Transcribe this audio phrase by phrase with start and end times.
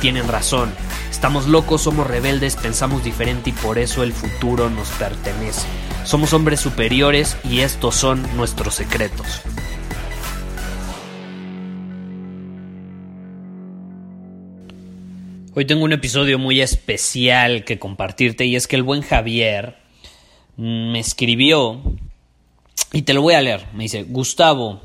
[0.00, 0.72] tienen razón.
[1.10, 5.66] Estamos locos, somos rebeldes, pensamos diferente y por eso el futuro nos pertenece.
[6.04, 9.42] Somos hombres superiores y estos son nuestros secretos.
[15.54, 19.76] Hoy tengo un episodio muy especial que compartirte y es que el buen Javier
[20.56, 21.82] me escribió
[22.92, 23.66] y te lo voy a leer.
[23.74, 24.80] Me dice, Gustavo,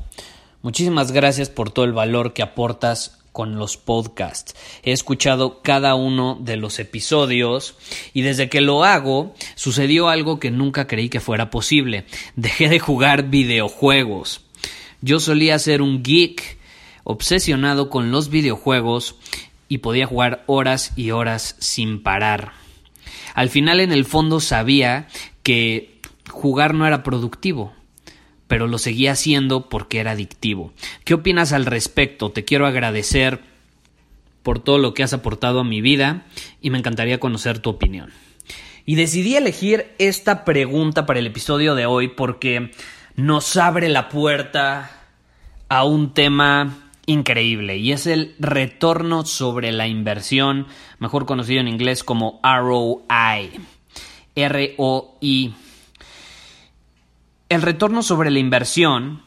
[0.62, 4.54] muchísimas gracias por todo el valor que aportas con los podcasts.
[4.84, 7.76] He escuchado cada uno de los episodios
[8.12, 12.06] y desde que lo hago sucedió algo que nunca creí que fuera posible.
[12.36, 14.42] Dejé de jugar videojuegos.
[15.02, 16.58] Yo solía ser un geek
[17.02, 19.16] obsesionado con los videojuegos
[19.68, 22.52] y podía jugar horas y horas sin parar.
[23.34, 25.08] Al final en el fondo sabía
[25.42, 27.72] que jugar no era productivo,
[28.54, 30.72] pero lo seguía haciendo porque era adictivo.
[31.02, 32.30] ¿Qué opinas al respecto?
[32.30, 33.40] Te quiero agradecer
[34.44, 36.24] por todo lo que has aportado a mi vida
[36.62, 38.12] y me encantaría conocer tu opinión.
[38.86, 42.70] Y decidí elegir esta pregunta para el episodio de hoy porque
[43.16, 45.02] nos abre la puerta
[45.68, 50.68] a un tema increíble y es el retorno sobre la inversión,
[51.00, 53.50] mejor conocido en inglés como ROI.
[54.36, 55.54] R-O-I.
[57.48, 59.22] El retorno sobre la inversión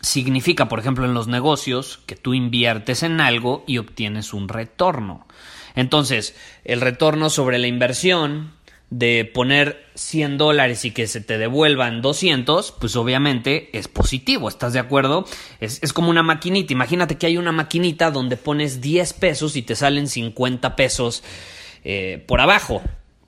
[0.00, 5.26] significa, por ejemplo, en los negocios, que tú inviertes en algo y obtienes un retorno.
[5.74, 8.52] Entonces, el retorno sobre la inversión
[8.90, 14.74] de poner 100 dólares y que se te devuelvan 200, pues obviamente es positivo, ¿estás
[14.74, 15.24] de acuerdo?
[15.60, 19.76] Es, como una maquinita, imagínate que hay una maquinita donde pones 10 pesos y te
[19.76, 21.22] salen 50 pesos
[21.84, 22.82] eh, por abajo.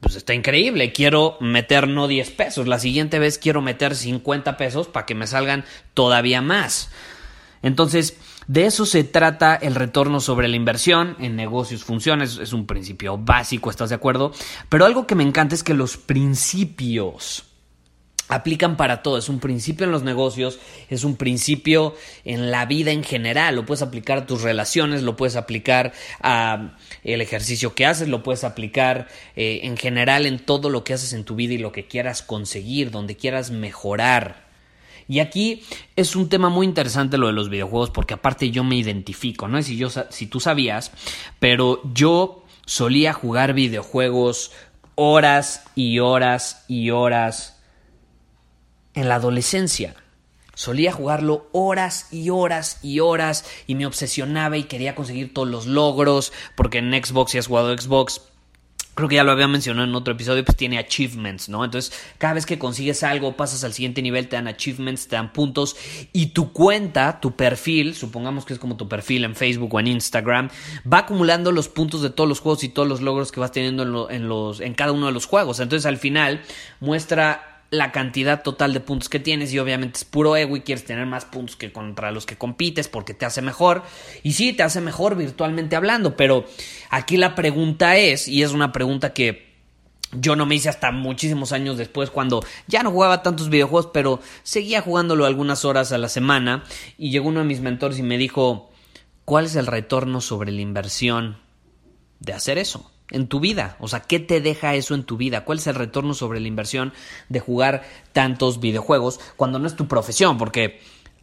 [0.04, 4.86] Pues está increíble, quiero meter no 10 pesos, la siguiente vez quiero meter 50 pesos
[4.86, 6.90] para que me salgan todavía más.
[7.62, 12.66] Entonces, de eso se trata el retorno sobre la inversión en negocios, funciones, es un
[12.66, 14.32] principio básico, ¿estás de acuerdo?
[14.68, 17.44] Pero algo que me encanta es que los principios
[18.28, 20.58] aplican para todo, es un principio en los negocios,
[20.88, 25.16] es un principio en la vida en general, lo puedes aplicar a tus relaciones, lo
[25.16, 30.70] puedes aplicar a el ejercicio que haces, lo puedes aplicar eh, en general en todo
[30.70, 34.44] lo que haces en tu vida y lo que quieras conseguir, donde quieras mejorar.
[35.06, 35.62] Y aquí
[35.96, 39.58] es un tema muy interesante lo de los videojuegos porque aparte yo me identifico, no
[39.58, 40.92] sé si, yo, si tú sabías,
[41.38, 44.52] pero yo solía jugar videojuegos
[44.94, 47.53] horas y horas y horas
[48.94, 49.94] en la adolescencia.
[50.54, 55.66] Solía jugarlo horas y horas y horas y me obsesionaba y quería conseguir todos los
[55.66, 58.20] logros porque en Xbox, si has jugado Xbox,
[58.94, 61.64] creo que ya lo había mencionado en otro episodio, pues tiene achievements, ¿no?
[61.64, 65.32] Entonces, cada vez que consigues algo, pasas al siguiente nivel, te dan achievements, te dan
[65.32, 65.76] puntos
[66.12, 69.88] y tu cuenta, tu perfil, supongamos que es como tu perfil en Facebook o en
[69.88, 70.50] Instagram,
[70.90, 74.08] va acumulando los puntos de todos los juegos y todos los logros que vas teniendo
[74.10, 75.60] en, los, en cada uno de los juegos.
[75.60, 76.42] Entonces, al final,
[76.80, 80.84] muestra la cantidad total de puntos que tienes y obviamente es puro ego y quieres
[80.84, 83.82] tener más puntos que contra los que compites porque te hace mejor
[84.22, 86.44] y sí, te hace mejor virtualmente hablando, pero
[86.90, 89.54] aquí la pregunta es, y es una pregunta que
[90.12, 94.20] yo no me hice hasta muchísimos años después cuando ya no jugaba tantos videojuegos, pero
[94.42, 96.64] seguía jugándolo algunas horas a la semana
[96.98, 98.70] y llegó uno de mis mentores y me dijo,
[99.24, 101.38] ¿cuál es el retorno sobre la inversión
[102.20, 102.93] de hacer eso?
[103.10, 103.76] En tu vida?
[103.80, 105.44] O sea, ¿qué te deja eso en tu vida?
[105.44, 106.92] ¿Cuál es el retorno sobre la inversión
[107.28, 110.38] de jugar tantos videojuegos cuando no es tu profesión?
[110.38, 110.80] Porque,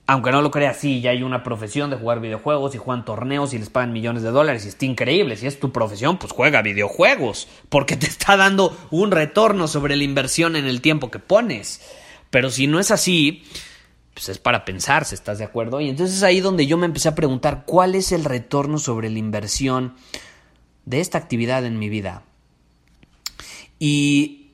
[0.07, 3.53] aunque no lo creas, sí, ya hay una profesión de jugar videojuegos y juegan torneos
[3.53, 5.35] y les pagan millones de dólares y está increíble.
[5.37, 10.03] Si es tu profesión, pues juega videojuegos porque te está dando un retorno sobre la
[10.03, 11.81] inversión en el tiempo que pones.
[12.29, 13.43] Pero si no es así,
[14.13, 15.81] pues es para pensarse, ¿estás de acuerdo?
[15.81, 19.09] Y entonces es ahí donde yo me empecé a preguntar cuál es el retorno sobre
[19.09, 19.95] la inversión
[20.91, 22.23] de esta actividad en mi vida.
[23.79, 24.49] Y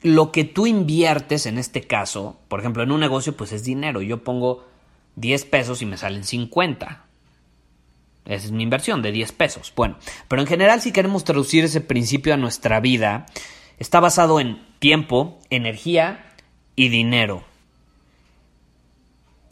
[0.00, 4.00] lo que tú inviertes en este caso, por ejemplo, en un negocio, pues es dinero.
[4.00, 4.64] Yo pongo
[5.16, 7.04] 10 pesos y me salen 50.
[8.24, 9.74] Esa es mi inversión de 10 pesos.
[9.76, 13.26] Bueno, pero en general si queremos traducir ese principio a nuestra vida,
[13.78, 16.32] está basado en tiempo, energía
[16.76, 17.44] y dinero.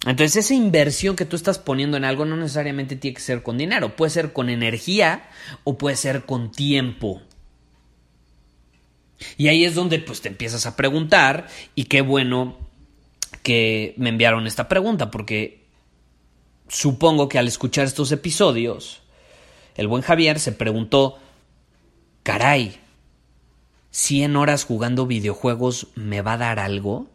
[0.05, 3.57] Entonces esa inversión que tú estás poniendo en algo no necesariamente tiene que ser con
[3.57, 5.29] dinero, puede ser con energía
[5.63, 7.23] o puede ser con tiempo.
[9.37, 11.47] Y ahí es donde pues te empiezas a preguntar
[11.77, 12.57] y qué bueno
[13.45, 15.65] que me enviaron esta pregunta porque
[16.69, 19.03] supongo que al escuchar estos episodios
[19.77, 21.19] el buen Javier se preguntó,
[22.25, 22.79] caray,
[23.91, 27.07] 100 horas jugando videojuegos me va a dar algo?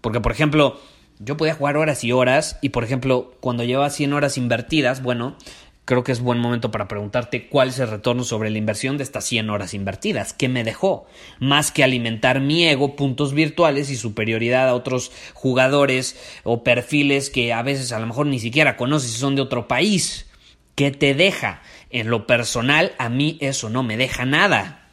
[0.00, 0.80] Porque por ejemplo,
[1.18, 5.36] yo podía jugar horas y horas y por ejemplo, cuando llevaba 100 horas invertidas, bueno,
[5.84, 9.04] creo que es buen momento para preguntarte cuál es el retorno sobre la inversión de
[9.04, 10.32] estas 100 horas invertidas.
[10.32, 11.06] ¿Qué me dejó?
[11.38, 17.52] Más que alimentar mi ego, puntos virtuales y superioridad a otros jugadores o perfiles que
[17.52, 20.26] a veces a lo mejor ni siquiera conoces y son de otro país.
[20.74, 21.62] ¿Qué te deja?
[21.90, 24.85] En lo personal, a mí eso no me deja nada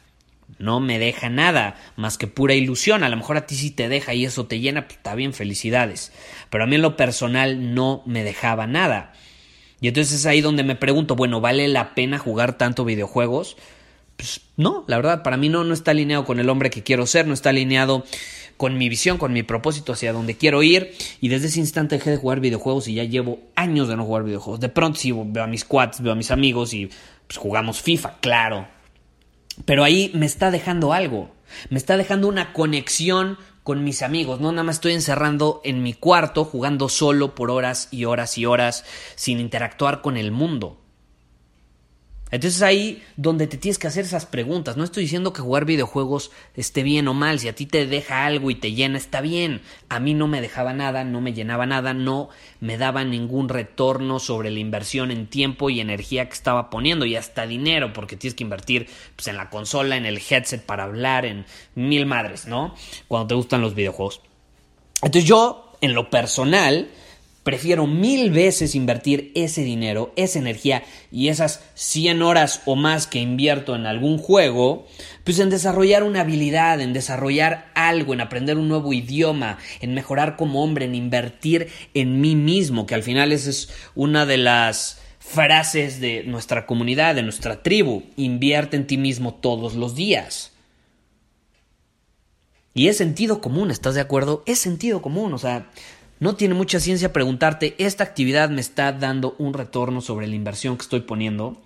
[0.58, 3.04] no me deja nada más que pura ilusión.
[3.04, 5.32] A lo mejor a ti sí te deja y eso te llena, pues está bien,
[5.32, 6.12] felicidades.
[6.50, 9.12] Pero a mí en lo personal no me dejaba nada.
[9.80, 13.56] Y entonces es ahí donde me pregunto, bueno, ¿vale la pena jugar tanto videojuegos?
[14.16, 17.06] Pues no, la verdad, para mí no, no está alineado con el hombre que quiero
[17.06, 18.04] ser, no está alineado
[18.56, 20.94] con mi visión, con mi propósito hacia donde quiero ir.
[21.20, 24.24] Y desde ese instante dejé de jugar videojuegos y ya llevo años de no jugar
[24.24, 24.60] videojuegos.
[24.60, 26.88] De pronto sí veo a mis quads, veo a mis amigos y
[27.26, 28.68] pues jugamos FIFA, claro,
[29.64, 31.30] pero ahí me está dejando algo.
[31.70, 34.40] Me está dejando una conexión con mis amigos.
[34.40, 38.46] No nada más estoy encerrando en mi cuarto jugando solo por horas y horas y
[38.46, 38.84] horas
[39.16, 40.83] sin interactuar con el mundo.
[42.34, 44.76] Entonces ahí donde te tienes que hacer esas preguntas.
[44.76, 47.38] No estoy diciendo que jugar videojuegos esté bien o mal.
[47.38, 49.62] Si a ti te deja algo y te llena, está bien.
[49.88, 54.18] A mí no me dejaba nada, no me llenaba nada, no me daba ningún retorno
[54.18, 58.34] sobre la inversión en tiempo y energía que estaba poniendo y hasta dinero, porque tienes
[58.34, 61.46] que invertir pues, en la consola, en el headset para hablar, en
[61.76, 62.74] mil madres, ¿no?
[63.06, 64.22] Cuando te gustan los videojuegos.
[65.02, 66.88] Entonces yo, en lo personal,
[67.44, 70.82] Prefiero mil veces invertir ese dinero, esa energía
[71.12, 74.86] y esas 100 horas o más que invierto en algún juego,
[75.24, 80.36] pues en desarrollar una habilidad, en desarrollar algo, en aprender un nuevo idioma, en mejorar
[80.36, 85.02] como hombre, en invertir en mí mismo, que al final esa es una de las
[85.18, 88.04] frases de nuestra comunidad, de nuestra tribu.
[88.16, 90.52] Invierte en ti mismo todos los días.
[92.76, 94.42] Y es sentido común, ¿estás de acuerdo?
[94.46, 95.70] Es sentido común, o sea,
[96.20, 100.76] no tiene mucha ciencia preguntarte, ¿esta actividad me está dando un retorno sobre la inversión
[100.76, 101.62] que estoy poniendo?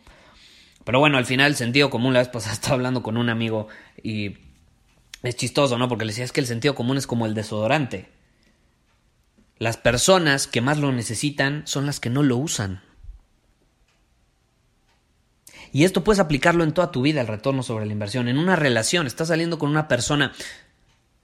[0.85, 3.69] Pero bueno, al final el sentido común, la vez pasada estaba hablando con un amigo
[4.03, 4.39] y
[5.23, 5.89] es chistoso, ¿no?
[5.89, 8.09] Porque le decía, es que el sentido común es como el desodorante.
[9.59, 12.83] Las personas que más lo necesitan son las que no lo usan.
[15.73, 18.29] Y esto puedes aplicarlo en toda tu vida, el retorno sobre la inversión.
[18.29, 20.33] En una relación, estás saliendo con una persona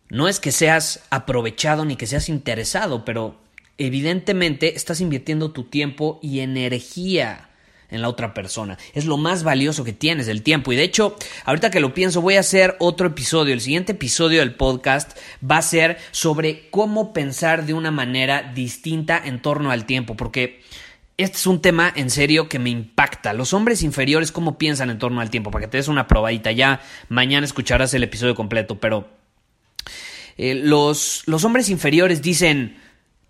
[0.08, 3.36] no es que seas aprovechado ni que seas interesado, pero
[3.78, 7.48] evidentemente estás invirtiendo tu tiempo y energía
[7.90, 8.78] en la otra persona.
[8.92, 10.72] Es lo más valioso que tienes, el tiempo.
[10.72, 13.54] Y de hecho, ahorita que lo pienso, voy a hacer otro episodio.
[13.54, 15.16] El siguiente episodio del podcast
[15.48, 20.62] va a ser sobre cómo pensar de una manera distinta en torno al tiempo, porque
[21.16, 23.32] este es un tema en serio que me impacta.
[23.32, 25.50] Los hombres inferiores, ¿cómo piensan en torno al tiempo?
[25.50, 26.50] Para que te des una probadita.
[26.50, 29.08] Ya mañana escucharás el episodio completo, pero
[30.36, 32.78] eh, los, los hombres inferiores dicen,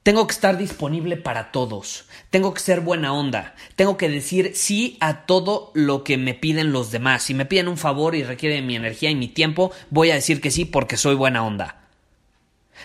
[0.04, 4.99] tengo que estar disponible para todos, tengo que ser buena onda, tengo que decir sí
[5.00, 7.23] a todo lo que me piden los demás.
[7.23, 10.42] Si me piden un favor y requiere mi energía y mi tiempo, voy a decir
[10.42, 11.80] que sí porque soy buena onda.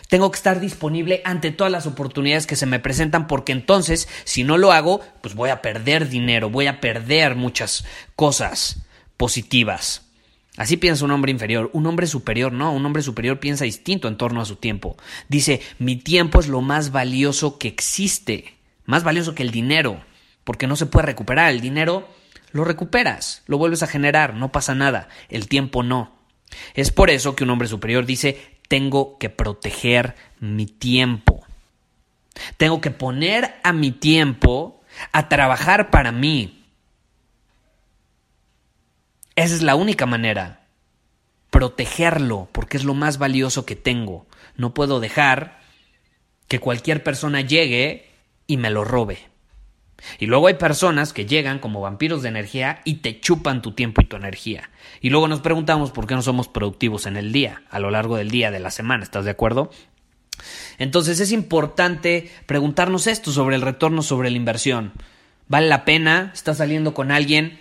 [0.08, 4.44] Tengo que estar disponible ante todas las oportunidades que se me presentan porque entonces, si
[4.44, 7.86] no lo hago, pues voy a perder dinero, voy a perder muchas
[8.16, 8.78] cosas
[9.18, 10.09] positivas.
[10.60, 11.70] Así piensa un hombre inferior.
[11.72, 14.98] Un hombre superior no, un hombre superior piensa distinto en torno a su tiempo.
[15.30, 20.04] Dice, mi tiempo es lo más valioso que existe, más valioso que el dinero,
[20.44, 21.50] porque no se puede recuperar.
[21.50, 22.10] El dinero
[22.52, 25.08] lo recuperas, lo vuelves a generar, no pasa nada.
[25.30, 26.14] El tiempo no.
[26.74, 31.46] Es por eso que un hombre superior dice, tengo que proteger mi tiempo.
[32.58, 34.82] Tengo que poner a mi tiempo
[35.14, 36.59] a trabajar para mí,
[39.44, 40.68] esa es la única manera.
[41.50, 44.28] Protegerlo, porque es lo más valioso que tengo.
[44.56, 45.60] No puedo dejar
[46.48, 48.10] que cualquier persona llegue
[48.48, 49.20] y me lo robe.
[50.18, 54.02] Y luego hay personas que llegan como vampiros de energía y te chupan tu tiempo
[54.02, 54.70] y tu energía.
[55.02, 58.16] Y luego nos preguntamos por qué no somos productivos en el día, a lo largo
[58.16, 59.72] del día, de la semana, ¿estás de acuerdo?
[60.78, 64.94] Entonces es importante preguntarnos esto sobre el retorno sobre la inversión.
[65.48, 66.32] ¿Vale la pena?
[66.34, 67.60] ¿Estás saliendo con alguien?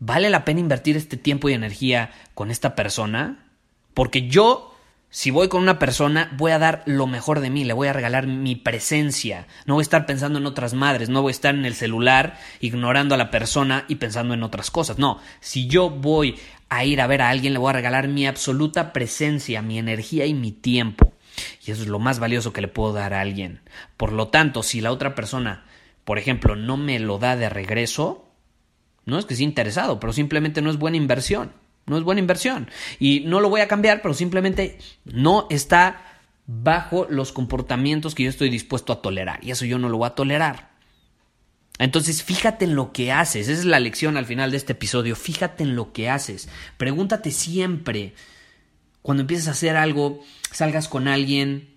[0.00, 3.46] ¿Vale la pena invertir este tiempo y energía con esta persona?
[3.94, 4.70] Porque yo
[5.12, 7.92] si voy con una persona, voy a dar lo mejor de mí, le voy a
[7.92, 9.48] regalar mi presencia.
[9.66, 12.38] No voy a estar pensando en otras madres, no voy a estar en el celular
[12.60, 14.98] ignorando a la persona y pensando en otras cosas.
[14.98, 16.38] No, si yo voy
[16.68, 20.26] a ir a ver a alguien, le voy a regalar mi absoluta presencia, mi energía
[20.26, 21.12] y mi tiempo.
[21.66, 23.62] Y eso es lo más valioso que le puedo dar a alguien.
[23.96, 25.64] Por lo tanto, si la otra persona,
[26.04, 28.29] por ejemplo, no me lo da de regreso,
[29.06, 31.52] no es que sea interesado, pero simplemente no es buena inversión.
[31.86, 32.70] No es buena inversión.
[32.98, 38.30] Y no lo voy a cambiar, pero simplemente no está bajo los comportamientos que yo
[38.30, 39.40] estoy dispuesto a tolerar.
[39.42, 40.70] Y eso yo no lo voy a tolerar.
[41.78, 43.48] Entonces, fíjate en lo que haces.
[43.48, 45.16] Esa es la lección al final de este episodio.
[45.16, 46.48] Fíjate en lo que haces.
[46.76, 48.14] Pregúntate siempre,
[49.00, 51.76] cuando empieces a hacer algo, salgas con alguien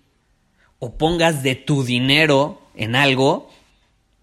[0.78, 3.50] o pongas de tu dinero en algo,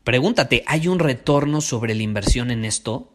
[0.03, 3.11] pregúntate, ¿hay un retorno sobre la inversión en esto?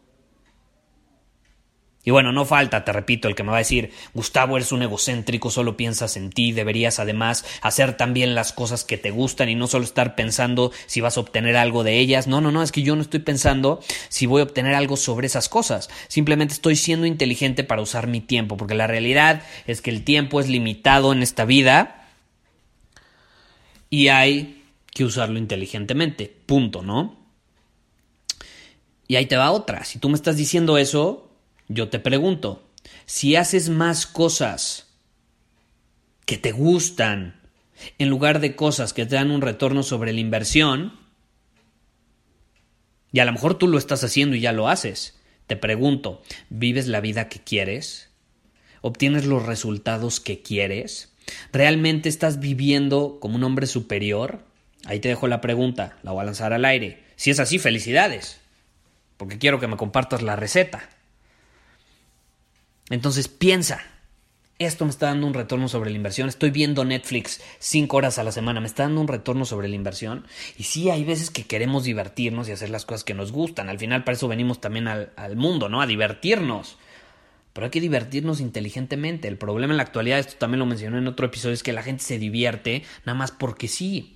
[2.07, 4.81] Y bueno, no falta, te repito, el que me va a decir, Gustavo, eres un
[4.81, 9.55] egocéntrico, solo piensas en ti, deberías además hacer también las cosas que te gustan y
[9.55, 12.25] no solo estar pensando si vas a obtener algo de ellas.
[12.25, 15.27] No, no, no, es que yo no estoy pensando si voy a obtener algo sobre
[15.27, 15.89] esas cosas.
[16.07, 20.39] Simplemente estoy siendo inteligente para usar mi tiempo, porque la realidad es que el tiempo
[20.39, 22.07] es limitado en esta vida
[23.89, 24.56] y hay
[24.97, 26.35] que usarlo inteligentemente.
[26.47, 27.23] Punto, ¿no?
[29.07, 29.83] Y ahí te va otra.
[29.83, 31.31] Si tú me estás diciendo eso,
[31.67, 32.67] yo te pregunto,
[33.05, 34.87] si haces más cosas
[36.25, 37.39] que te gustan
[37.99, 40.99] en lugar de cosas que te dan un retorno sobre la inversión,
[43.11, 46.87] y a lo mejor tú lo estás haciendo y ya lo haces, te pregunto, ¿vives
[46.87, 48.09] la vida que quieres?
[48.81, 51.13] ¿Obtienes los resultados que quieres?
[51.53, 54.47] ¿Realmente estás viviendo como un hombre superior?
[54.87, 57.03] Ahí te dejo la pregunta, la voy a lanzar al aire.
[57.17, 58.39] Si es así, felicidades,
[59.17, 60.89] porque quiero que me compartas la receta.
[62.89, 63.81] Entonces piensa,
[64.59, 66.29] esto me está dando un retorno sobre la inversión.
[66.29, 69.75] Estoy viendo Netflix cinco horas a la semana, me está dando un retorno sobre la
[69.75, 70.25] inversión.
[70.57, 73.67] Y sí, hay veces que queremos divertirnos y hacer las cosas que nos gustan.
[73.67, 75.81] Al final, para eso venimos también al, al mundo, ¿no?
[75.81, 76.77] A divertirnos.
[77.51, 79.27] Pero hay que divertirnos inteligentemente.
[79.27, 81.83] El problema en la actualidad, esto también lo mencioné en otro episodio, es que la
[81.83, 84.13] gente se divierte nada más porque sí.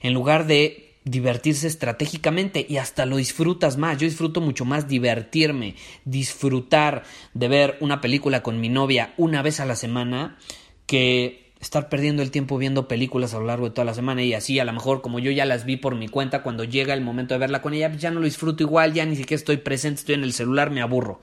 [0.00, 3.98] En lugar de divertirse estratégicamente y hasta lo disfrutas más.
[3.98, 5.74] Yo disfruto mucho más divertirme,
[6.04, 7.02] disfrutar
[7.34, 10.38] de ver una película con mi novia una vez a la semana
[10.86, 14.34] que estar perdiendo el tiempo viendo películas a lo largo de toda la semana y
[14.34, 17.02] así a lo mejor como yo ya las vi por mi cuenta cuando llega el
[17.02, 20.00] momento de verla con ella ya no lo disfruto igual, ya ni siquiera estoy presente,
[20.00, 21.20] estoy en el celular, me aburro.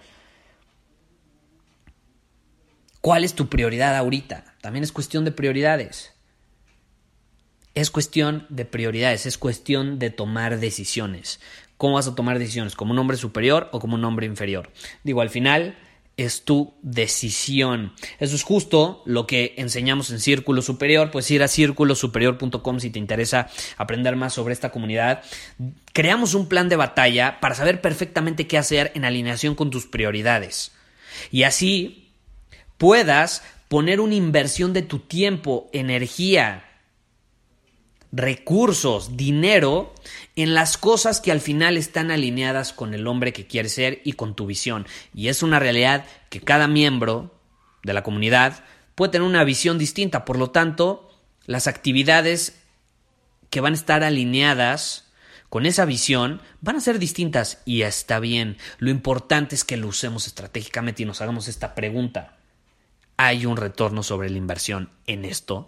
[3.02, 4.56] ¿Cuál es tu prioridad ahorita?
[4.62, 6.14] También es cuestión de prioridades.
[7.80, 11.40] Es cuestión de prioridades, es cuestión de tomar decisiones.
[11.78, 12.76] ¿Cómo vas a tomar decisiones?
[12.76, 14.70] ¿Como un hombre superior o como un hombre inferior?
[15.06, 15.78] Digo, al final
[16.18, 17.94] es tu decisión.
[18.20, 21.10] Eso es justo lo que enseñamos en Círculo Superior.
[21.10, 25.24] Puedes ir a círculosuperior.com si te interesa aprender más sobre esta comunidad.
[25.94, 30.74] Creamos un plan de batalla para saber perfectamente qué hacer en alineación con tus prioridades.
[31.32, 32.10] Y así
[32.78, 36.66] puedas poner una inversión de tu tiempo, energía,
[38.12, 39.94] recursos, dinero
[40.36, 44.14] en las cosas que al final están alineadas con el hombre que quieres ser y
[44.14, 44.88] con tu visión.
[45.14, 47.34] Y es una realidad que cada miembro
[47.84, 48.64] de la comunidad
[48.96, 50.26] puede tener una visión distinta.
[50.26, 51.10] Por lo tanto,
[51.46, 52.60] las actividades
[53.50, 55.06] que van a estar alineadas
[55.50, 58.58] con esa visión van a ser distintas y está bien.
[58.78, 62.38] Lo importante es que lo usemos estratégicamente y nos hagamos esta pregunta.
[63.18, 65.68] ¿Hay un retorno sobre la inversión en esto?